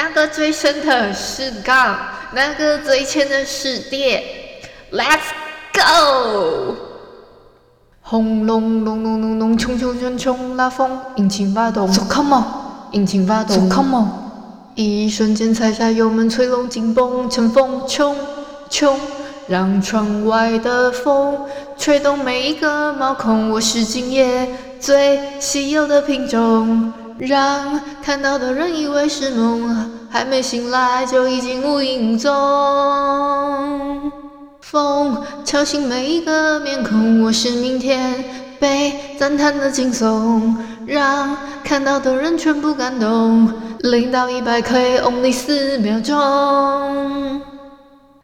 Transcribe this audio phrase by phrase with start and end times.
[0.00, 1.98] 那个最深的是杠，
[2.30, 4.60] 那个最浅的是跌。
[4.92, 5.26] Let's
[5.74, 6.76] go！
[8.02, 12.44] 轰隆隆隆隆隆，冲冲冲冲，拉风，引擎发动，So come on，
[12.92, 14.06] 引擎发动，So come on，
[14.76, 18.14] 一瞬间踩下油门，吹拢紧绷，乘风冲
[18.70, 19.00] 冲，
[19.48, 21.40] 让窗外的风
[21.76, 23.50] 吹动每一个毛孔。
[23.50, 32.32] 我是今夜最稀有的品种，让看到的人以为是梦，还没醒来就已经无影无踪。
[34.60, 38.24] 风敲醒每一个面孔，我是明天
[38.60, 40.54] 被赞叹的惊悚，
[40.86, 43.52] 让看到的人全部感动。
[43.80, 47.40] 零到一百可以 only 四秒钟。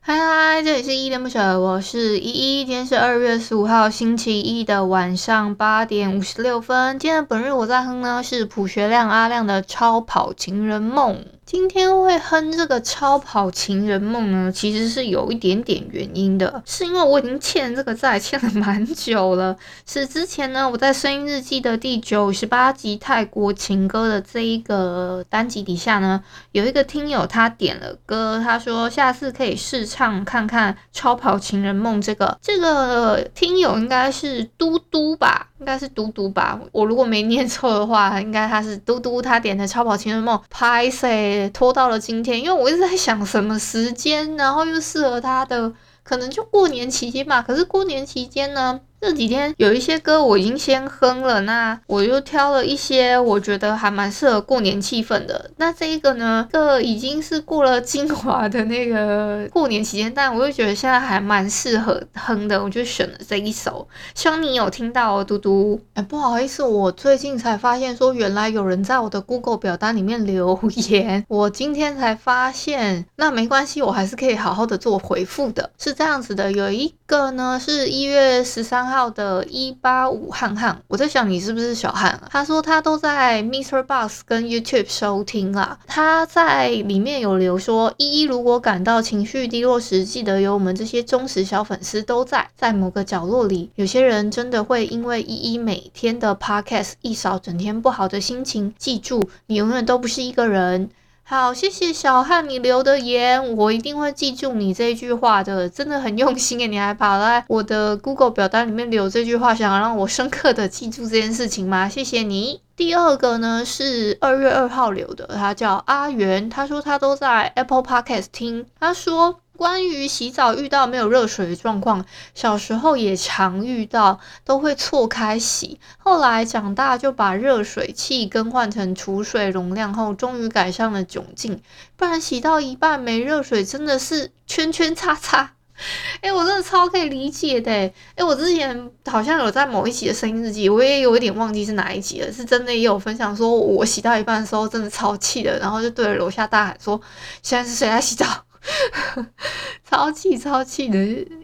[0.06, 2.66] 嗨嗨，这里是依依恋不舍，我是依依。
[2.66, 6.98] 今天是二月十五号星期一的晚上八点五十六分。
[6.98, 11.14] 今天的本日我在哼呢是朴学亮阿亮的《超跑情人梦》。
[11.46, 19.54] 今天会哼这个《超跑情人梦》呢，其实是有一点点原因的，是因为我已经欠这个债欠了蛮久了。
[19.86, 32.38] 是之前呢，我在声音日记的第九十八集泰国情歌的这一个单集底下呢，有一个听友他点了歌，他说下次可以试唱看看《超跑情人梦》这个。
[32.40, 41.48] 这个听友应该是嘟嘟吧，应该是嘟嘟吧，我如果没念错的话， 应该他是嘟嘟，他点的《超跑情人梦》，拍谁。
[41.55, 47.41] 拖到了今天，因为我一直在想什么时间，然后又适合他的，可能就过年期间吧。
[47.41, 48.79] 可是过年期间呢？
[49.04, 55.50] 这几天有一些歌我已经先哼了，那我又挑了一些我觉得还蛮适合过年气氛的。
[55.58, 63.86] 那这一个呢，这已经是过了精华的那个过年期间，但我又觉得现在还蛮适合哼的，我就选了这一首。
[64.14, 65.78] 希望你有听到哦，嘟嘟。
[65.92, 73.04] 哎，不好意思，我最近才发现说原来有人在我的 Google 表单里面留言，我今天才发现。
[73.16, 75.68] 那没关系，我还是可以好好的做回复的。
[75.78, 78.93] 是这样子的，有一个呢是一月十三号。
[78.94, 82.28] 号的一八五汉汉，我在想你是不是小汉啊？
[82.30, 83.82] 他说他都在 Mr.
[83.82, 85.78] Box 跟 YouTube 收听啦。
[85.86, 98.72] 他在里面有留说，依依如果感到情绪低落时，记得有我们这些忠实小粉丝都在，在某个角落里，有些人真的会因为依依每天的 Podcast 一扫整天不好的心情。
[98.78, 100.90] 记住，你永远都不是一个人。
[101.27, 111.89] 好，谢谢小汉你留的言，我一定会记住你这句话的，真的很用心诶，你还跑来我的 Google 表单里面留这句话，想要让我深刻的记住这件事情吗？
[111.89, 112.61] 谢谢你。
[112.77, 119.40] 第二个呢是二月二号留的，他叫阿元，他说他都在 Apple Podcast 听，他说。
[119.56, 122.04] 关于洗澡遇到没有热水的状况，
[122.34, 125.78] 小时候也常遇到，都会错开洗。
[125.98, 131.62] 后来长大就把热水器更换成储水容量后，终于改善了窘境。
[131.96, 135.52] 不然洗到一半没热水，真的是圈圈叉叉。
[136.20, 137.70] 哎，我真的超可以理解的。
[138.14, 147.00] 哎，我之前好像有在某一期的声音日记，我也有一点忘记是哪一集了，是真的也有分享说，我洗到一半的时候真的超气的，然后就对着楼下大喊说
[147.42, 148.24] ：“现在是谁在洗澡？”
[149.84, 150.99] 超气超气的，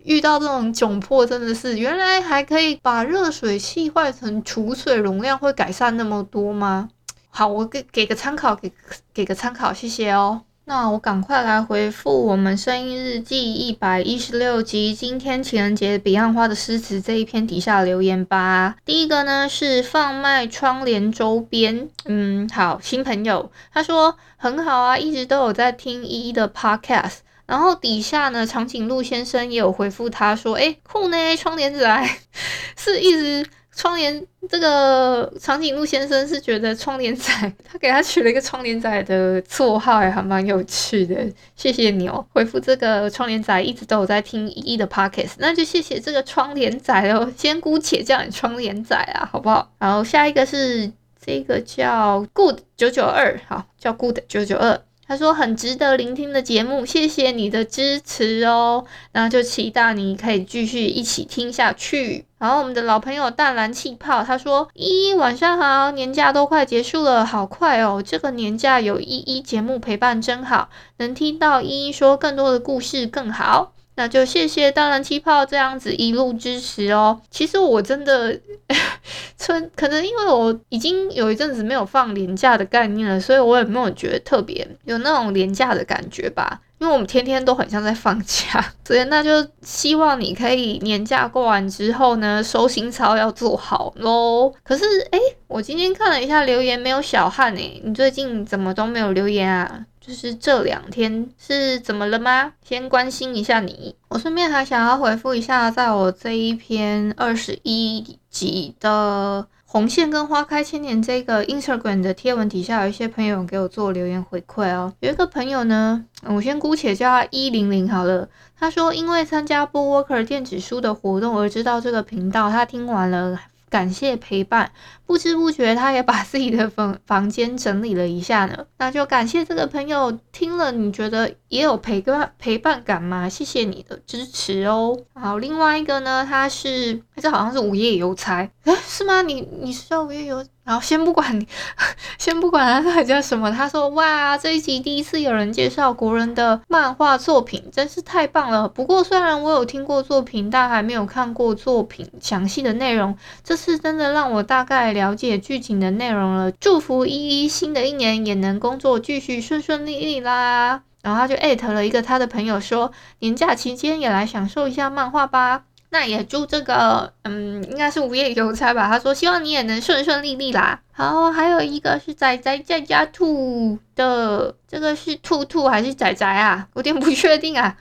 [0.05, 6.89] 遇到这种窘迫真的是，原来还可以把热水器换成储水容量，会改善那么多吗？
[7.29, 8.73] 好，我给给个参考，给
[9.15, 10.43] 给个参考，谢谢哦。
[10.71, 18.77] 那我赶快来回复我们声音日记一百一十六集今天情人节彼岸花的诗词这一篇底下留言吧。
[18.85, 27.17] 第一个呢是放卖窗帘周边，嗯，好，新朋友，他说很好啊，一直都有在听依依的 podcast。
[27.47, 32.11] 然后底下呢，长颈鹿先生也有回复他说，诶，酷呢，窗帘仔
[32.79, 33.45] 是一直。
[33.81, 37.33] 窗帘这个长颈鹿先生是觉得窗帘仔，
[37.65, 41.17] 他给他取了一个窗帘仔的绰号，还蛮有趣的。
[41.57, 49.73] 谢谢你哦，回复这个窗帘仔一直都有在听依依的 pockets，那就谢谢这个窗帘仔哦，先姑且叫你窗帘仔啊，好不好？
[49.79, 54.79] 然后下一个是这个叫 Good 九九二，好，叫 Good 九九二。
[55.11, 58.85] 他说很值得聆听的节目，谢谢你的支持哦。
[59.11, 62.27] 那就期待你可以继续一起听下去。
[62.39, 68.01] 然后我们的老朋友淡蓝气泡，他说：依依晚上好，年假都快结束了，好快哦。
[68.07, 70.69] 这个年假有依依节目陪伴真好，
[70.99, 73.73] 能听到依依说更多的故事更好。
[74.01, 77.21] 那就谢谢淡蓝气泡这样子一路支持哦。
[77.31, 78.41] 其实我真的。
[79.37, 86.61] 春可能因为我已经有一阵子没有放廉价的概念了，所以我也没有觉得特别有那种廉价的感觉吧。
[86.81, 94.51] 因为我们天天都很像在放假， 所以那就希望你可以年假过完之后呢，收心操要做好喽。
[94.65, 99.85] 可是诶，我今天看了一下留言，没有小汉诶，你最近怎么都没有留言啊？
[100.01, 102.55] 就是这两天是怎么了吗？
[102.67, 103.95] 先关心一下你。
[104.09, 114.93] 我顺便还想要回复一下，在我这一篇二十一集的红线跟花开千年这个 Instagram 的贴文底下，有一些朋友给我做留言回馈哦。
[114.99, 118.29] 有一个朋友呢，我先姑且叫他一零零好了。
[118.59, 123.41] 他说，因为参加 BookWalker 电子书的活动而知道这个频道，他听完了。
[123.71, 124.73] 感谢陪伴，
[125.07, 128.67] 不知不觉他也把自己的房房间整理了一下呢。
[128.79, 133.29] 那就感谢这个朋友听了，你觉得也有陪伴陪伴感吗？
[133.29, 134.99] 谢谢你的支持哦。
[135.15, 139.23] 好，另外一个呢，他是这好像是午夜邮差，诶，是吗？
[139.23, 140.45] 你你是叫无业游？
[140.63, 141.49] 然后先不管你，
[142.19, 143.51] 先不管他到底叫什么。
[143.51, 148.69] 他说：“哇，这一集第一次有人介绍国人的漫画作品，真是太棒了。
[148.69, 153.17] 不过虽然我有听过作品，但还没有看过作品详细的内容。
[153.43, 156.53] 这次真的让我大概了解剧情的内容了。
[156.53, 168.87] 祝福依依新的一年也能工作继续顺顺利利啦。”然后他就艾特了一个他的朋友说：“年假期间也来享受一下漫画吧。”那也祝这个，嗯，应该是无业游差吧。
[168.89, 170.81] 他说希望你也能顺顺利利啦。
[170.93, 176.69] 好，还有一个是仔仔在家兔的，这个是兔兔还是仔仔啊？
[176.75, 177.77] 有点不确定啊。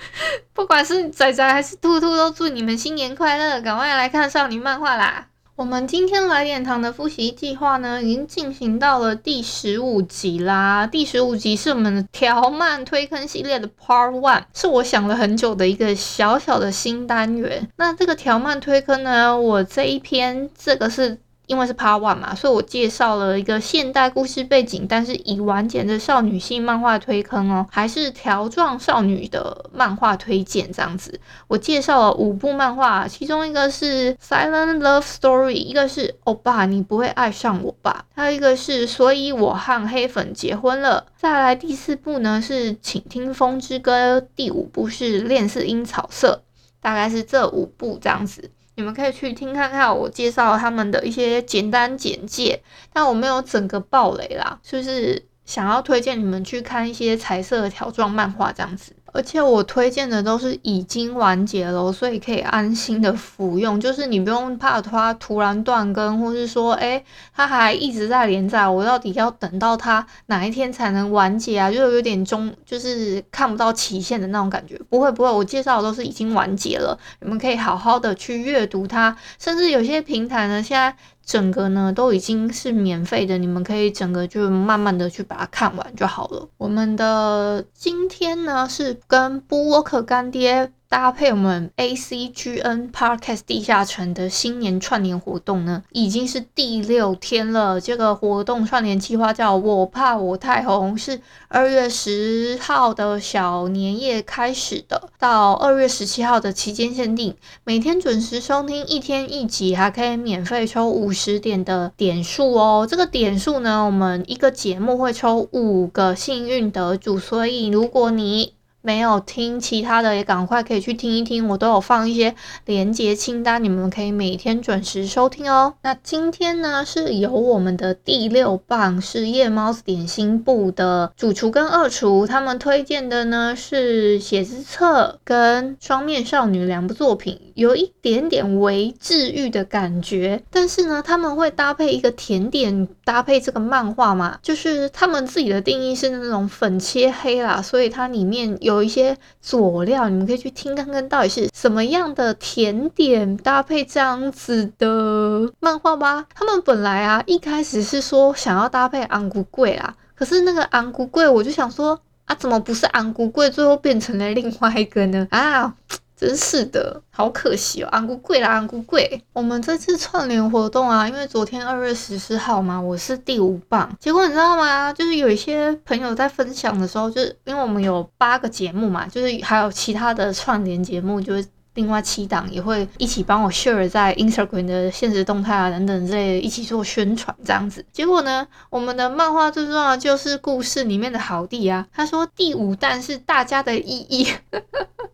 [0.52, 5.26] 不管是仔仔还是兔兔，都祝你们新年快乐，赶快来看少女漫画啦。
[5.56, 10.86] 我们今天来点糖的复习计划呢，已经进行到了第十五集啦。
[10.86, 17.70] 第十五集是我们的条漫推坑系列的 Part One，是我想了很久的一个小小的新单元。
[17.76, 21.18] 那这个条漫推坑呢，我这一篇这个是。
[21.46, 31.20] 因为是 Part One 嘛，所以我介绍了一个现代故事背景，但是以完结的少女性漫画推坑哦，还是条状少女的漫画推荐这样子。
[31.46, 41.06] 我介绍了五部漫画，其中一个是 Silent Love Story，一个是欧巴你不会爱上我吧，还有一个是所以我和黑粉结婚了。
[41.16, 46.42] 再来第四部呢是请听风之歌，第五部是恋似樱草色，
[46.80, 48.50] 大概是这五部这样子。
[48.76, 52.62] 你们可以去听看看我介绍他们的一些简单简介，
[52.92, 58.94] 但我没有整个暴雷啦，就是想要推荐你们去看一些彩色的条状漫画这样子。
[59.16, 67.02] 而且我推荐的都是已经完结了，所以可以安心的服用，就是你不用怕它突然断更，或是说，诶，
[67.34, 71.72] 它还一直在连载，我到底要等到它哪一天才能完结啊？
[71.72, 74.78] 就有点中，就是看不到期限的那种感觉。
[74.90, 80.94] 不会不会，我介绍的都是已经完结了，你们可以好好的去阅读它，甚至有些平台呢，现在。
[81.26, 86.48] 整个呢都已经是免费的，你们可以整个就慢慢的去把它看完就好了。
[86.56, 90.72] 我们的今天呢是跟布沃克干爹。
[90.88, 97.80] 搭配我们 ACGN Podcast 地下城的新年串联活动呢，已经是第六天了。
[97.80, 107.34] 这个活动串联计划叫我怕我太红，是二月十号的小年夜开始的，到二月十七号的期间限定。
[107.64, 112.86] 每天准时收听一天一集，还可以免费抽五十点的点数哦。
[112.88, 118.52] 这个点数呢，我们一个节目会抽五个幸运得主，所以如果你
[118.86, 125.74] 没有听其他的，也赶快可以去听一听，我都有放一些连接清单，你们可以每天准时收听哦。
[125.82, 156.26] 那今天呢，是由我们的第六棒是夜猫子点心部的主厨跟二厨，他们推荐的呢是写字册跟双面少女两部作品，有一点点微治愈的感觉，但是呢，他们会搭配一个甜点搭配这个漫画嘛，就是他们自己的定义是那种粉切黑啦，所以它里面有一些佐料，你们可以去听看看到底是什么样的甜点搭配这样子的漫画吧。
[156.34, 165.28] 他们本来啊一开始是说想要搭配红龟粿啦，可是那个红龟粿我就想说啊，怎么不是红龟粿，最后变成了另外一个呢？
[165.30, 165.72] 啊！
[166.16, 169.22] 真是的，好可惜哦，安姑贵啦，安姑贵。
[169.32, 173.94] 我们这次串联活动啊，因为昨天二月十四号嘛，我是第五棒。
[174.00, 174.92] 结果你知道吗？
[174.92, 181.46] 就是有一些朋友在分享的时候，就是因为我们有八个节目嘛，就是还有其他的串联节目，就是。
[181.76, 187.84] 另外七档也会一起帮我 share 在 Instagram 的现实动态啊等等之类，一起做宣传这样子。
[187.92, 194.26] 结果呢，我们的漫画最重要就是故事里面的好弟啊，他说第五弹是大家的意义，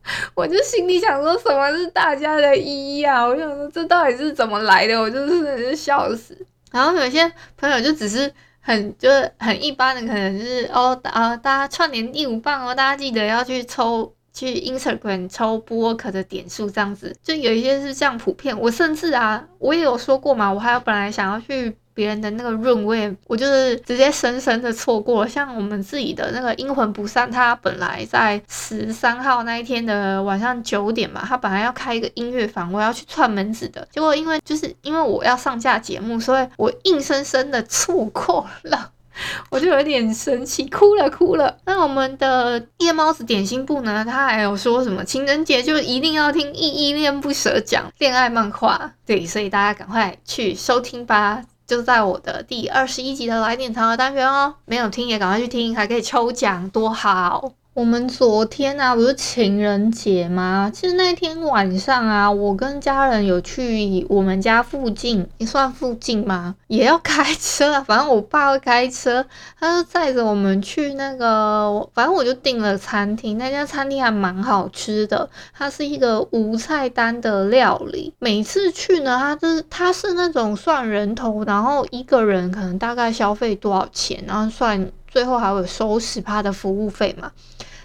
[0.34, 3.24] 我就心里想说什么是大家的意义啊？
[3.26, 5.00] 我想说这到底是怎么来的？
[5.00, 6.36] 我就是真是笑死。
[6.70, 14.14] 然后有些朋友就只是很就是很一般的，可能是哦啊大家串联第五棒哦，大家记得要去抽。
[14.34, 18.58] 去 Instagram 抽播客的点数这样子，就有一些是这样普遍。
[18.58, 25.28] 我甚至啊，我也有说过嘛，我还有本来想要去别人的那个 room，我就是直接深深的错过了。
[25.28, 38.90] 像我们自己的那个阴魂不散，他本来在十三号那一天的晚上九点嘛，他本来要开一个音乐房，我要去串门子的，结果因为就是因为我要上架节目，所以我硬生生的错过了。
[39.50, 41.54] 我就有点生气，哭了哭了。
[41.66, 44.02] 那我们的夜猫子点心部呢？
[44.02, 54.54] 他还有说什么情人节就一定要听依依恋不舍讲恋爱漫画，对，所以大家赶快去收听吧，就在我的第二十一集的来点糖的单元哦。
[54.64, 57.52] 没有听也赶快去听，还可以抽奖，多好。
[57.74, 60.70] 我们昨天啊，不是情人节吗？
[60.70, 66.54] 其实那天晚上啊，我跟家人有去我们家附近，也算附近吗？
[66.66, 69.24] 也要开车， 反正我爸会开车，
[69.58, 78.12] 他就载着我们去那个，反正我就订了餐厅，那家餐厅还蛮好吃的，它是一个无菜单的料理。
[78.18, 84.92] 每次去呢，它就是它是那种算人头，然后一个人可能大概消费多少钱，然后算。
[85.12, 87.30] 最后还会收十趴的服务费嘛？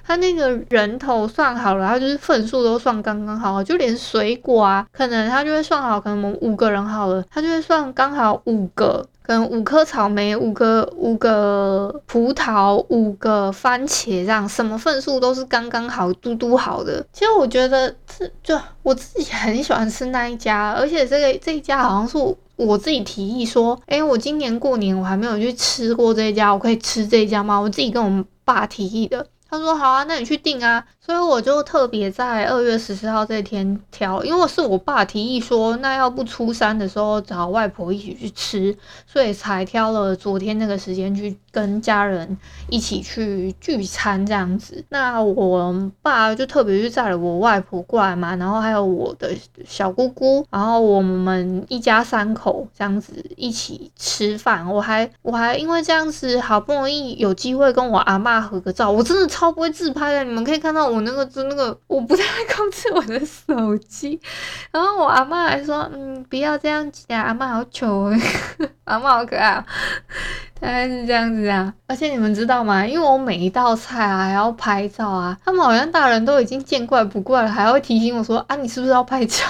[0.07, 17.05] 他那个人头算好了，他就是份数都算刚刚好，就连水果啊，可能他就会算好，可能我们五个人好了，他就会算刚好五个，可能五颗草莓，五个五个葡萄，五个番茄这样，什么份数都是刚刚好，嘟嘟好的。
[17.11, 22.17] 其实我觉得这就我自己很喜欢吃那一家，而且这个这一家好像是
[22.55, 22.77] 我。
[22.77, 27.59] 自己提议说，诶，我今年过年我还没有去吃过这一家，我可以吃这一家吗？
[27.59, 29.25] 我自己跟我爸提议的。
[29.49, 30.85] 他说好啊，那你去订啊。
[31.07, 42.37] 所以我就特别在二月十四号这天挑，因为是我爸提议说，那要不初三的时候找外婆一起去吃，所以才挑了昨天那个时间去跟家人
[42.69, 44.83] 一起去聚餐这样子。
[44.89, 49.33] 那我爸就特别去载了我外婆过来嘛，然后还有我的
[49.65, 54.69] 小姑姑，然后我们一家三口这样子一起吃饭。
[54.69, 60.96] 我还我还因为这样子好不容易有机会跟我阿嬷合个照，我真的超不会自拍的，你们可以看到我。
[60.97, 62.23] 我那个就那个，我不太
[62.55, 64.19] 控制我的手机，
[64.71, 68.11] 然后我阿妈还说，嗯，不要这样子啊，阿妈好丑，
[68.85, 69.63] 阿妈好可爱，
[70.59, 71.71] 大概是这样子啊。
[71.85, 72.83] 而且你们知道吗？
[72.83, 79.43] 因为我每一道菜啊还要拍照啊，他们好像大人都已经见怪不怪了，还会提醒我说啊，你是不是要拍照？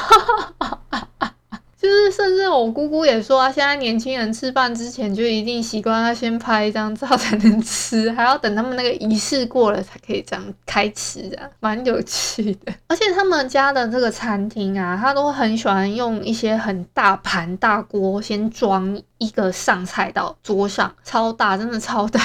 [1.80, 12.74] 就是，甚至我姑姑也说啊，现在年轻人吃饭之前就一定习惯要先拍一张照才能吃，还要等他们那个仪式过了才可以这样开吃的，蛮有趣的。
[12.88, 22.20] 而且他们家的这个餐厅啊，他都很喜欢用一些很大盘大锅先装一个上菜到桌上，超大，真的超大。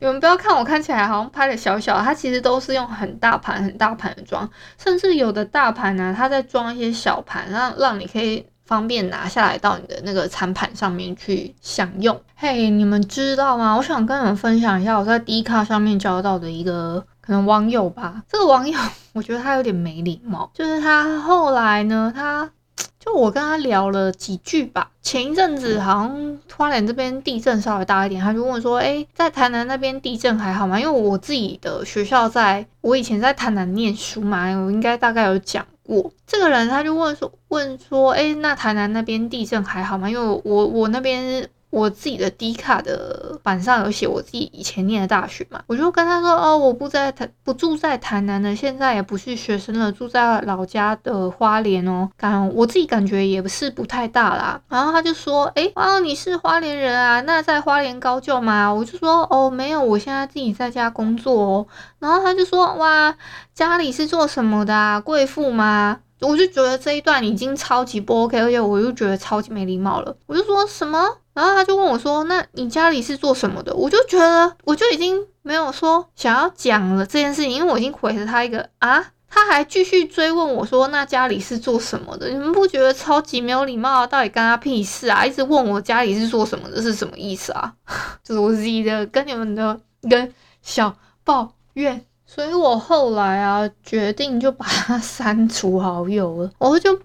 [0.00, 4.48] 你们不要看我看起来好像拍的小小，它其实都是用很大盘很大盘的装，
[4.82, 8.46] 甚至有的大盘呢，它在装一些小盘，让让你可以。
[8.66, 12.20] 方便拿下来到你的那个餐盘上面去享用。
[12.34, 13.74] 嘿，你们知道吗？
[13.76, 18.22] 我想跟你们分享一下我在 D 卡上面交到的一个可能网友吧。
[18.28, 18.78] 这个网友
[19.14, 22.50] 我觉得他有点没礼貌，就是他后来呢，他
[23.00, 24.90] 就我跟他聊了几句吧。
[25.00, 35.64] 前一阵子好像花莲这边地震稍微大一点，他就问说：“诶，在台南那边地震还好吗？”因为我自己的学校在我以前在台南念书嘛，我应该大概有讲。
[35.86, 40.10] 我这个人他就问说问说，诶，那台南那边地震还好吗？
[40.10, 52.08] 因为我我那边我自己的 D 卡的板上有写我自己以前念的大学嘛，我就跟他说哦，我不在台，不住在台南了，现在也不是学生了，住在老家的花莲哦。
[52.16, 54.60] 感我自己感觉也不是不太大啦。
[54.68, 57.20] 然后他就说，诶，哦，你是花莲人啊？
[57.22, 58.72] 那在花莲高就吗？
[58.72, 61.66] 我就说，哦，没有，我现在自己在家工作哦。
[61.98, 63.14] 然后他就说，哇，
[63.54, 65.00] 家里是做什么的啊？
[65.00, 65.98] 贵妇吗？
[66.20, 70.16] 我就觉得这一段已经超级不 OK，而且我又觉得超级没礼貌了。
[70.26, 71.18] 我就说什么？
[71.34, 84.06] 然后他就问我说：“那你家里是做什么的？”我就觉得我就已经没有说想要讲了这件事情，因为我已经回了他一个啊，他还继续追问我说：“那家里是做什么的？”你们不觉得超级没有礼貌啊？
[84.06, 85.26] 到底干他屁事啊？
[85.26, 87.74] 一直问我家里是做什么的，是什么意思啊？
[88.24, 90.32] 就是我自己的跟你们的跟
[90.62, 97.00] 小抱怨，所以我后来啊决定就把他删除好友了，我就。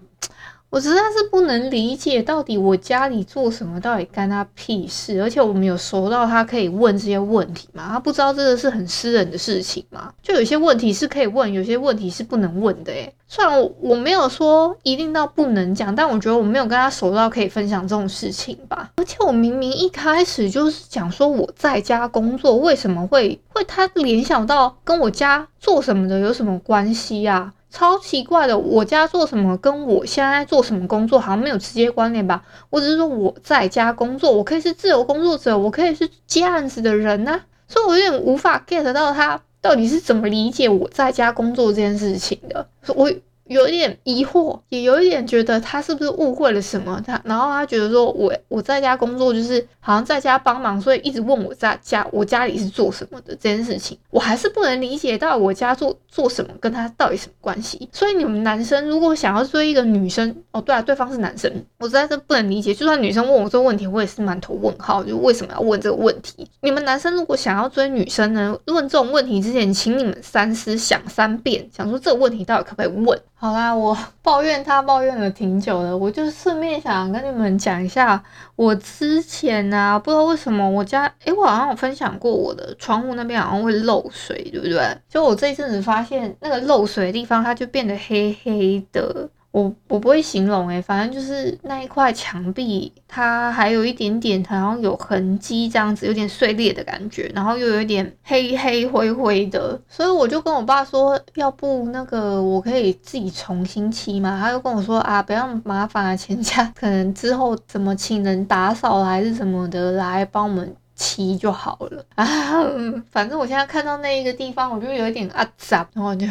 [0.72, 5.20] 我实在是不能理解，到底我家里做什么，到底干他屁事？
[5.20, 7.90] 而且我们有熟到他可以问这些问题吗？
[7.92, 10.10] 他不知道这个是很私人的事情吗？
[10.22, 12.90] 就有些问题是可以问，有些问题是不能问的。
[12.90, 18.92] 诶，虽然我我没有说一定到不能讲，但我觉得我没有跟他熟到可以分享这种事情吧。
[18.96, 27.52] 而且我明明一开始就是讲说我在家工作，为什么会会他联想到跟我家做什么的有什么关系啊？
[27.72, 32.44] 超奇怪的，我家做什么跟我现在做什么工作好像没有直接关联吧？
[32.70, 43.10] 我只是说我在家工作，我可以是自由工作者，我可以是接案子的人呢、所以我有点无法 get 到他到底是怎么理解我在家工作这件事情的，我。
[43.52, 47.00] 有一点疑惑，也有一点觉得他是不是误会了什么？
[47.06, 57.88] 他然后他觉得说我我在家工作就是好像在家帮忙，所以一直问我在家我家里是做什么的这件事情，我还是不能理解到我家做做什么跟他到底什么关系。
[57.92, 62.74] 所以你们男生如果想要追一个女生，哦对啊，对方是男生，我实在是不能理解。
[62.74, 66.48] 就算女生问我这个问题，我也是满头问号，就为什么要问这个问题？
[66.60, 73.20] 你们男生如果想要追女生呢，问这种问题之前，请你们三思想三遍，想说这个问题到底可不可以问？
[73.42, 78.22] 好啦，我抱怨他抱怨了挺久的，我就顺便想跟你们讲一下，
[78.54, 84.96] 我之前啊，不知道为什么我家，诶，我好像有分享过我的窗户那边好像会漏水，对不对？
[85.08, 89.28] 就我这一阵子发现那个漏水的地方，它就变得黑黑的。
[89.52, 104.40] 我我不会形容诶，反正就是那一块墙壁，它还有一点点好像有痕迹这样子，有点碎裂的感觉，然后又有一点黑黑灰灰的，所以我就跟我爸说，要不那个我可以自己重新漆嘛？
[104.40, 112.26] 他就跟我说啊，不要麻烦了，钱家可能之后怎么请人打扫还是什么的来帮我们漆就好了啊。
[113.12, 116.26] 反正我现在看到那一个地方，我就有一点啊杂，然后就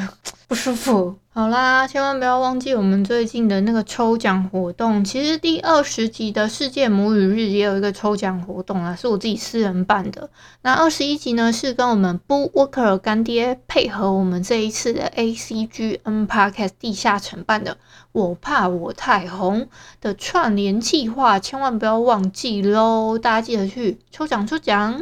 [0.52, 1.16] 不舒服。
[1.34, 5.02] 好啦，千万不要忘记我们最近的那个抽奖活动。
[5.02, 10.30] 其实第二十集的世界母语日也有一个抽奖活动啊，是我自己私人办的。
[10.62, 17.78] 那二十一集呢，是跟我们 Boo Walker 干爹配合我们这一次的 ACGN Podcast 地下城办的
[18.12, 19.70] “我怕我太红”
[20.02, 23.18] 的串联计划，千万不要忘记喽！
[23.18, 25.02] 大家记得去抽奖抽奖。